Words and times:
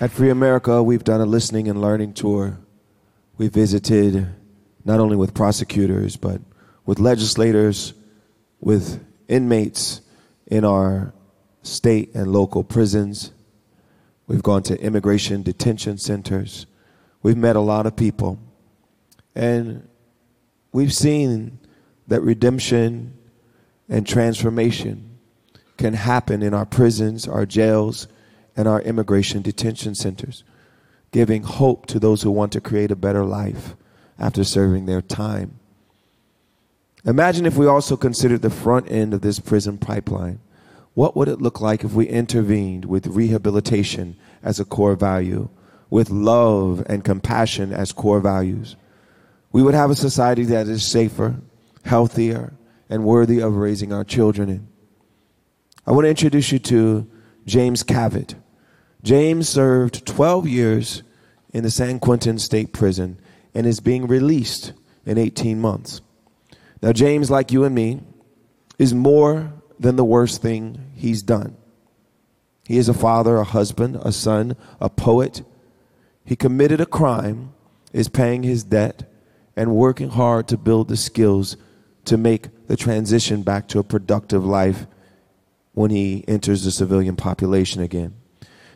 At 0.00 0.10
Free 0.10 0.30
America, 0.30 0.82
we've 0.82 1.04
done 1.04 1.20
a 1.20 1.24
listening 1.26 1.68
and 1.68 1.80
learning 1.80 2.14
tour. 2.14 2.58
We 3.38 3.46
visited 3.46 4.26
not 4.84 4.98
only 4.98 5.14
with 5.14 5.34
prosecutors, 5.34 6.16
but 6.16 6.40
with 6.84 6.98
legislators, 6.98 7.94
with 8.58 9.04
inmates 9.28 10.00
in 10.48 10.64
our 10.64 11.14
state 11.62 12.12
and 12.12 12.32
local 12.32 12.64
prisons. 12.64 13.30
We've 14.26 14.42
gone 14.42 14.64
to 14.64 14.80
immigration 14.80 15.44
detention 15.44 15.98
centers. 15.98 16.66
We've 17.22 17.36
met 17.36 17.54
a 17.54 17.60
lot 17.60 17.86
of 17.86 17.94
people. 17.94 18.40
And 19.36 19.88
we've 20.72 20.92
seen 20.92 21.60
that 22.08 22.20
redemption 22.20 23.16
and 23.88 24.04
transformation 24.04 25.18
can 25.76 25.94
happen 25.94 26.42
in 26.42 26.52
our 26.52 26.66
prisons, 26.66 27.28
our 27.28 27.46
jails, 27.46 28.08
and 28.56 28.68
our 28.68 28.80
immigration 28.82 29.42
detention 29.42 29.94
centers, 29.94 30.44
giving 31.10 31.42
hope 31.42 31.86
to 31.86 31.98
those 31.98 32.22
who 32.22 32.30
want 32.30 32.52
to 32.52 32.60
create 32.60 32.90
a 32.90 32.96
better 32.96 33.24
life 33.24 33.74
after 34.18 34.44
serving 34.44 34.86
their 34.86 35.02
time. 35.02 35.58
Imagine 37.04 37.44
if 37.44 37.56
we 37.56 37.66
also 37.66 37.96
considered 37.96 38.42
the 38.42 38.50
front 38.50 38.90
end 38.90 39.12
of 39.12 39.20
this 39.20 39.38
prison 39.38 39.76
pipeline. 39.76 40.40
What 40.94 41.16
would 41.16 41.28
it 41.28 41.42
look 41.42 41.60
like 41.60 41.84
if 41.84 41.92
we 41.92 42.06
intervened 42.06 42.84
with 42.84 43.08
rehabilitation 43.08 44.16
as 44.42 44.60
a 44.60 44.64
core 44.64 44.94
value, 44.94 45.48
with 45.90 46.08
love 46.10 46.84
and 46.86 47.04
compassion 47.04 47.72
as 47.72 47.92
core 47.92 48.20
values? 48.20 48.76
We 49.52 49.62
would 49.62 49.74
have 49.74 49.90
a 49.90 49.96
society 49.96 50.44
that 50.44 50.66
is 50.66 50.86
safer, 50.86 51.36
healthier, 51.84 52.54
and 52.88 53.04
worthy 53.04 53.40
of 53.40 53.56
raising 53.56 53.92
our 53.92 54.04
children 54.04 54.48
in. 54.48 54.68
I 55.86 55.92
want 55.92 56.04
to 56.06 56.10
introduce 56.10 56.52
you 56.52 56.58
to 56.60 57.06
James 57.44 57.82
Cavitt. 57.82 58.34
James 59.04 59.46
served 59.50 60.06
12 60.06 60.48
years 60.48 61.02
in 61.52 61.62
the 61.62 61.70
San 61.70 62.00
Quentin 62.00 62.38
State 62.38 62.72
Prison 62.72 63.20
and 63.54 63.66
is 63.66 63.78
being 63.78 64.06
released 64.06 64.72
in 65.04 65.18
18 65.18 65.60
months. 65.60 66.00
Now, 66.80 66.92
James, 66.92 67.30
like 67.30 67.52
you 67.52 67.64
and 67.64 67.74
me, 67.74 68.00
is 68.78 68.94
more 68.94 69.52
than 69.78 69.96
the 69.96 70.04
worst 70.06 70.40
thing 70.40 70.90
he's 70.94 71.22
done. 71.22 71.54
He 72.66 72.78
is 72.78 72.88
a 72.88 72.94
father, 72.94 73.36
a 73.36 73.44
husband, 73.44 73.96
a 73.96 74.10
son, 74.10 74.56
a 74.80 74.88
poet. 74.88 75.42
He 76.24 76.34
committed 76.34 76.80
a 76.80 76.86
crime, 76.86 77.52
is 77.92 78.08
paying 78.08 78.42
his 78.42 78.64
debt, 78.64 79.12
and 79.54 79.76
working 79.76 80.08
hard 80.08 80.48
to 80.48 80.56
build 80.56 80.88
the 80.88 80.96
skills 80.96 81.58
to 82.06 82.16
make 82.16 82.48
the 82.68 82.76
transition 82.76 83.42
back 83.42 83.68
to 83.68 83.78
a 83.78 83.84
productive 83.84 84.46
life 84.46 84.86
when 85.72 85.90
he 85.90 86.24
enters 86.26 86.64
the 86.64 86.70
civilian 86.70 87.16
population 87.16 87.82
again. 87.82 88.14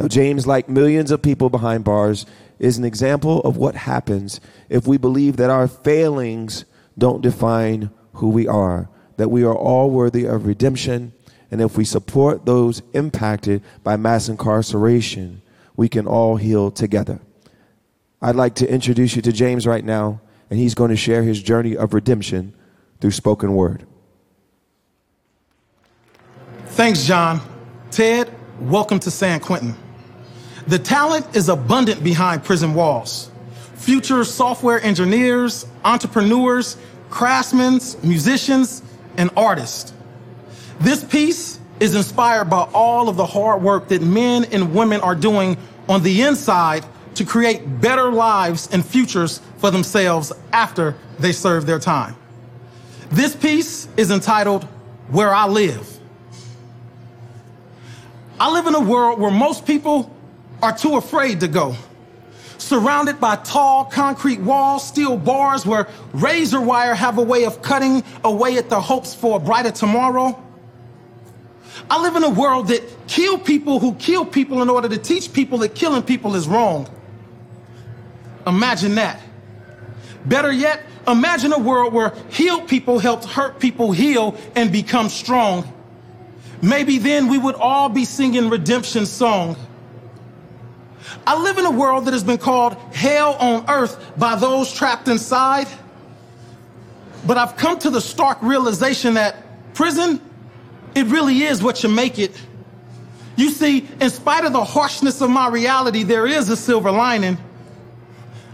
Now, 0.00 0.08
James, 0.08 0.46
like 0.46 0.66
millions 0.66 1.10
of 1.10 1.20
people 1.20 1.50
behind 1.50 1.84
bars, 1.84 2.24
is 2.58 2.78
an 2.78 2.86
example 2.86 3.40
of 3.42 3.58
what 3.58 3.74
happens 3.74 4.40
if 4.70 4.86
we 4.86 4.96
believe 4.96 5.36
that 5.36 5.50
our 5.50 5.68
failings 5.68 6.64
don't 6.96 7.20
define 7.20 7.90
who 8.14 8.30
we 8.30 8.48
are, 8.48 8.88
that 9.18 9.30
we 9.30 9.44
are 9.44 9.54
all 9.54 9.90
worthy 9.90 10.24
of 10.24 10.46
redemption, 10.46 11.12
and 11.50 11.60
if 11.60 11.76
we 11.76 11.84
support 11.84 12.46
those 12.46 12.80
impacted 12.94 13.62
by 13.84 13.98
mass 13.98 14.30
incarceration, 14.30 15.42
we 15.76 15.86
can 15.86 16.06
all 16.06 16.36
heal 16.36 16.70
together. 16.70 17.20
I'd 18.22 18.36
like 18.36 18.54
to 18.54 18.72
introduce 18.72 19.16
you 19.16 19.20
to 19.20 19.32
James 19.32 19.66
right 19.66 19.84
now, 19.84 20.22
and 20.48 20.58
he's 20.58 20.74
going 20.74 20.90
to 20.90 20.96
share 20.96 21.24
his 21.24 21.42
journey 21.42 21.76
of 21.76 21.92
redemption 21.92 22.54
through 23.02 23.10
spoken 23.10 23.52
word. 23.52 23.86
Thanks, 26.68 27.04
John. 27.04 27.42
Ted, 27.90 28.32
welcome 28.60 28.98
to 29.00 29.10
San 29.10 29.40
Quentin. 29.40 29.76
The 30.66 30.78
talent 30.78 31.34
is 31.34 31.48
abundant 31.48 32.04
behind 32.04 32.44
prison 32.44 32.74
walls. 32.74 33.30
Future 33.74 34.24
software 34.24 34.80
engineers, 34.82 35.66
entrepreneurs, 35.84 36.76
craftsmen, 37.08 37.80
musicians, 38.02 38.82
and 39.16 39.30
artists. 39.36 39.92
This 40.80 41.02
piece 41.04 41.58
is 41.80 41.94
inspired 41.94 42.50
by 42.50 42.68
all 42.74 43.08
of 43.08 43.16
the 43.16 43.26
hard 43.26 43.62
work 43.62 43.88
that 43.88 44.02
men 44.02 44.44
and 44.46 44.74
women 44.74 45.00
are 45.00 45.14
doing 45.14 45.56
on 45.88 46.02
the 46.02 46.22
inside 46.22 46.84
to 47.14 47.24
create 47.24 47.80
better 47.80 48.10
lives 48.10 48.68
and 48.72 48.84
futures 48.84 49.40
for 49.56 49.70
themselves 49.70 50.32
after 50.52 50.94
they 51.18 51.32
serve 51.32 51.66
their 51.66 51.78
time. 51.78 52.16
This 53.10 53.34
piece 53.34 53.88
is 53.96 54.10
entitled 54.10 54.64
Where 55.08 55.34
I 55.34 55.46
Live. 55.46 55.98
I 58.38 58.50
live 58.50 58.66
in 58.66 58.74
a 58.74 58.80
world 58.80 59.18
where 59.18 59.30
most 59.30 59.66
people 59.66 60.14
are 60.62 60.76
too 60.76 60.96
afraid 60.96 61.40
to 61.40 61.48
go. 61.48 61.74
Surrounded 62.58 63.18
by 63.18 63.36
tall 63.36 63.86
concrete 63.86 64.40
walls, 64.40 64.86
steel 64.86 65.16
bars 65.16 65.64
where 65.64 65.88
razor 66.12 66.60
wire 66.60 66.94
have 66.94 67.18
a 67.18 67.22
way 67.22 67.44
of 67.44 67.62
cutting 67.62 68.04
away 68.22 68.58
at 68.58 68.68
the 68.68 68.80
hopes 68.80 69.14
for 69.14 69.38
a 69.38 69.40
brighter 69.40 69.70
tomorrow. 69.70 70.40
I 71.88 72.00
live 72.02 72.16
in 72.16 72.22
a 72.22 72.30
world 72.30 72.68
that 72.68 72.82
kill 73.08 73.38
people 73.38 73.80
who 73.80 73.94
kill 73.94 74.24
people 74.24 74.62
in 74.62 74.68
order 74.68 74.88
to 74.88 74.98
teach 74.98 75.32
people 75.32 75.58
that 75.58 75.74
killing 75.74 76.02
people 76.02 76.36
is 76.36 76.46
wrong. 76.46 76.88
Imagine 78.46 78.94
that. 78.96 79.20
Better 80.26 80.52
yet, 80.52 80.82
imagine 81.08 81.52
a 81.52 81.58
world 81.58 81.92
where 81.92 82.12
healed 82.30 82.68
people 82.68 82.98
helped 82.98 83.24
hurt 83.24 83.58
people 83.58 83.92
heal 83.92 84.36
and 84.54 84.70
become 84.70 85.08
strong. 85.08 85.70
Maybe 86.62 86.98
then 86.98 87.28
we 87.28 87.38
would 87.38 87.54
all 87.54 87.88
be 87.88 88.04
singing 88.04 88.50
redemption 88.50 89.06
song. 89.06 89.56
I 91.26 91.40
live 91.40 91.58
in 91.58 91.66
a 91.66 91.70
world 91.70 92.06
that 92.06 92.12
has 92.12 92.24
been 92.24 92.38
called 92.38 92.74
hell 92.92 93.34
on 93.34 93.68
earth 93.68 94.12
by 94.16 94.36
those 94.36 94.72
trapped 94.72 95.08
inside. 95.08 95.68
But 97.26 97.36
I've 97.36 97.56
come 97.56 97.78
to 97.80 97.90
the 97.90 98.00
stark 98.00 98.38
realization 98.42 99.14
that 99.14 99.74
prison, 99.74 100.20
it 100.94 101.06
really 101.06 101.42
is 101.42 101.62
what 101.62 101.82
you 101.82 101.88
make 101.88 102.18
it. 102.18 102.40
You 103.36 103.50
see, 103.50 103.88
in 104.00 104.10
spite 104.10 104.44
of 104.44 104.52
the 104.52 104.64
harshness 104.64 105.20
of 105.20 105.30
my 105.30 105.48
reality, 105.48 106.02
there 106.02 106.26
is 106.26 106.48
a 106.50 106.56
silver 106.56 106.90
lining. 106.90 107.38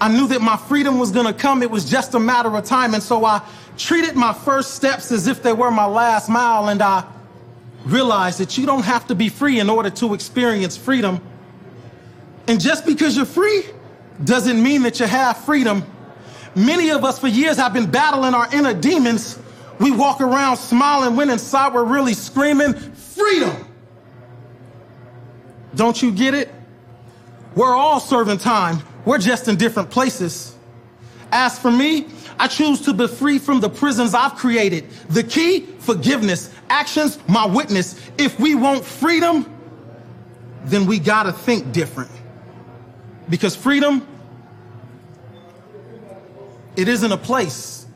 I 0.00 0.08
knew 0.08 0.28
that 0.28 0.40
my 0.40 0.56
freedom 0.56 0.98
was 0.98 1.10
gonna 1.10 1.32
come. 1.32 1.62
It 1.62 1.70
was 1.70 1.88
just 1.90 2.14
a 2.14 2.20
matter 2.20 2.54
of 2.54 2.64
time. 2.64 2.94
And 2.94 3.02
so 3.02 3.24
I 3.24 3.42
treated 3.76 4.14
my 4.14 4.32
first 4.32 4.74
steps 4.74 5.10
as 5.10 5.26
if 5.26 5.42
they 5.42 5.52
were 5.52 5.70
my 5.70 5.86
last 5.86 6.28
mile. 6.28 6.68
And 6.68 6.80
I 6.80 7.04
realized 7.84 8.38
that 8.38 8.56
you 8.58 8.66
don't 8.66 8.84
have 8.84 9.06
to 9.08 9.14
be 9.14 9.28
free 9.28 9.58
in 9.58 9.68
order 9.68 9.90
to 9.90 10.14
experience 10.14 10.76
freedom. 10.76 11.20
And 12.48 12.58
just 12.60 12.86
because 12.86 13.14
you're 13.14 13.26
free 13.26 13.62
doesn't 14.24 14.60
mean 14.60 14.82
that 14.82 14.98
you 14.98 15.06
have 15.06 15.36
freedom. 15.44 15.84
Many 16.56 16.90
of 16.90 17.04
us 17.04 17.18
for 17.18 17.28
years 17.28 17.58
have 17.58 17.74
been 17.74 17.90
battling 17.90 18.34
our 18.34 18.52
inner 18.52 18.72
demons. 18.72 19.38
We 19.78 19.92
walk 19.92 20.20
around 20.22 20.56
smiling 20.56 21.14
when 21.14 21.30
inside 21.30 21.74
we're 21.74 21.84
really 21.84 22.14
screaming, 22.14 22.72
freedom. 22.72 23.54
Don't 25.74 26.00
you 26.02 26.10
get 26.10 26.34
it? 26.34 26.52
We're 27.54 27.76
all 27.76 28.00
serving 28.00 28.38
time. 28.38 28.82
We're 29.04 29.18
just 29.18 29.46
in 29.46 29.56
different 29.56 29.90
places. 29.90 30.56
As 31.30 31.58
for 31.58 31.70
me, 31.70 32.06
I 32.38 32.48
choose 32.48 32.80
to 32.82 32.94
be 32.94 33.06
free 33.06 33.38
from 33.38 33.60
the 33.60 33.68
prisons 33.68 34.14
I've 34.14 34.36
created. 34.36 34.88
The 35.10 35.22
key, 35.22 35.60
forgiveness. 35.80 36.52
Actions, 36.70 37.18
my 37.28 37.44
witness. 37.44 38.00
If 38.16 38.40
we 38.40 38.54
want 38.54 38.84
freedom, 38.84 39.54
then 40.64 40.86
we 40.86 40.98
gotta 40.98 41.32
think 41.32 41.72
different. 41.72 42.10
Because 43.28 43.54
freedom, 43.54 44.06
it 46.76 46.88
isn't 46.88 47.12
a 47.12 47.16
place, 47.16 47.86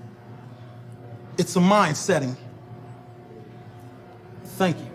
it's 1.38 1.56
a 1.56 1.60
mind 1.60 1.96
setting. 1.96 2.36
Thank 4.44 4.78
you. 4.78 4.91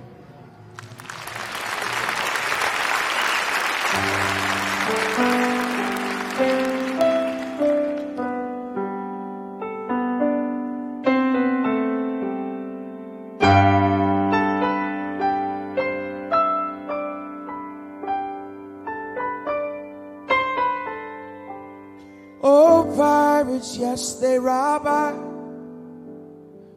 Pirates, 22.97 23.77
yes, 23.77 24.15
they 24.15 24.39
rob 24.39 24.88
I. 24.88 25.13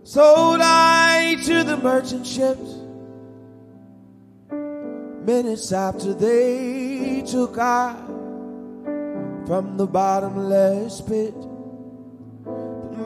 Sold 0.04 0.60
I 0.62 1.36
to 1.46 1.64
the 1.64 1.78
merchant 1.78 2.26
ships. 2.26 2.76
Minutes 5.24 5.72
after 5.72 6.12
they 6.12 7.22
took 7.26 7.58
I 7.58 7.94
from 9.46 9.76
the 9.76 9.86
bottomless 9.86 11.00
pit. 11.00 11.34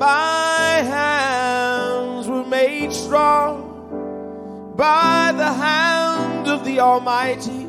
My 0.01 0.83
hands 0.83 2.27
were 2.27 2.45
made 2.45 2.93
strong 2.93 4.75
by 4.77 5.33
the 5.37 5.53
hand 5.53 6.49
of 6.49 6.65
the 6.65 6.81
Almighty. 6.81 7.69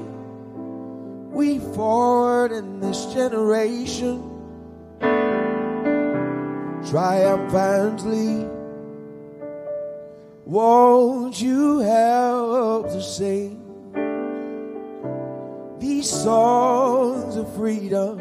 we 1.36 1.60
forward 1.60 2.54
in 2.54 2.80
this 2.80 3.14
generation 3.14 4.35
triumphantly. 6.90 8.48
Won't 10.46 11.42
you 11.42 11.80
help 11.80 12.90
to 12.90 13.02
sing 13.02 13.62
these 15.80 16.10
songs 16.10 17.36
of 17.36 17.54
freedom? 17.56 18.20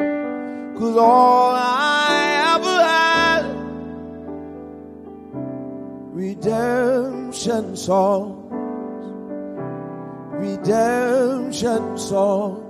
Cause 0.79 0.97
all 0.97 1.53
I 1.55 2.57
ever 2.57 2.83
had, 2.83 3.45
redemption 6.15 7.77
songs, 7.77 8.53
redemption 10.33 11.99
songs. 11.99 12.61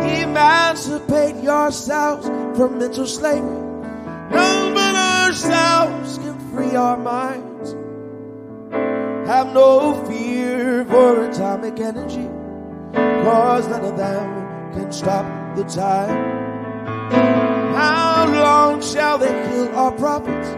Emancipate 0.00 1.36
yourselves 1.42 2.26
from 2.56 2.78
mental 2.78 3.06
slavery. 3.06 3.65
None 4.30 4.74
but 4.74 4.94
ourselves 4.94 6.18
can 6.18 6.38
free 6.50 6.76
our 6.76 6.96
minds. 6.96 7.74
Have 9.28 9.52
no 9.52 10.04
fear 10.06 10.84
for 10.84 11.24
atomic 11.24 11.80
energy, 11.80 12.28
cause 13.24 13.68
none 13.68 13.84
of 13.84 13.96
them 13.96 14.72
can 14.72 14.92
stop 14.92 15.56
the 15.56 15.64
time. 15.64 16.36
How 17.74 18.26
long 18.32 18.82
shall 18.82 19.18
they 19.18 19.28
kill 19.48 19.74
our 19.76 19.92
prophets? 19.92 20.48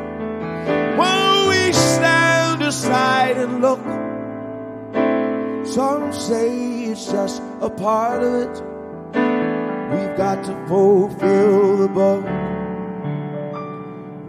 While 0.99 1.49
we 1.49 1.73
stand 1.73 2.63
aside 2.63 3.37
and 3.37 3.61
look. 3.61 3.81
Some 5.67 6.13
say 6.13 6.85
it's 6.85 7.11
just 7.11 7.43
a 7.61 7.71
part 7.71 8.23
of 8.23 8.35
it. 8.35 8.63
We've 9.93 10.17
got 10.17 10.45
to 10.45 10.67
fulfill 10.67 11.77
the 11.77 11.89
book. 11.89 12.48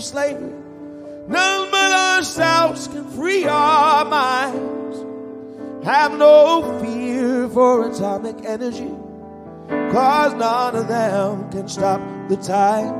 Slavery. 0.00 0.52
None 1.28 1.70
but 1.70 1.92
ourselves 1.92 2.88
can 2.88 3.08
free 3.10 3.46
our 3.46 4.04
minds. 4.04 4.98
Have 5.84 6.18
no 6.18 6.80
fear 6.82 7.48
for 7.48 7.88
atomic 7.88 8.44
energy, 8.44 8.90
cause 9.92 10.34
none 10.34 10.76
of 10.76 10.88
them 10.88 11.50
can 11.50 11.68
stop 11.68 12.00
the 12.28 12.36
tide. 12.36 12.94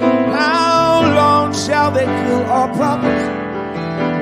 How 0.00 1.12
long 1.14 1.54
shall 1.54 1.90
they 1.92 2.04
kill 2.04 2.44
our 2.46 2.74
prophets? 2.74 3.28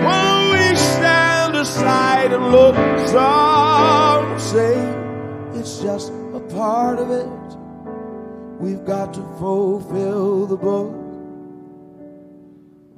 While 0.04 0.52
we 0.52 0.76
stand 0.76 1.56
aside 1.56 2.32
and 2.32 2.50
look, 2.52 2.76
some 3.08 4.38
say 4.38 4.76
it's 5.58 5.80
just 5.80 6.12
a 6.34 6.40
part 6.50 6.98
of 6.98 7.10
it. 7.10 7.28
We've 8.60 8.84
got 8.84 9.14
to 9.14 9.22
fulfill 9.38 10.46
the 10.46 10.56
book. 10.56 10.99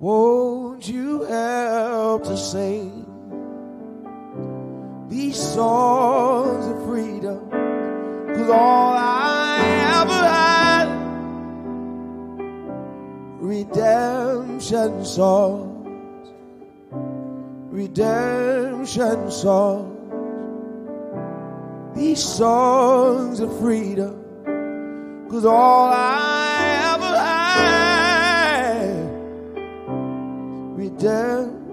Won't 0.02 0.88
you 0.88 1.22
help 1.22 2.24
to 2.24 2.36
sing 2.36 3.06
these 5.08 5.36
songs 5.36 6.66
of 6.66 6.84
freedom? 6.88 7.48
Cause 8.34 8.50
all 8.50 8.94
I 8.96 9.60
ever 10.00 10.26
had, 10.26 10.88
redemption 13.40 15.04
songs, 15.04 16.32
redemption 17.70 19.30
songs, 19.30 20.10
these 21.94 22.24
songs 22.24 23.38
of 23.38 23.56
freedom. 23.60 24.18
Cause 25.30 25.44
all 25.44 25.92
I 25.92 26.61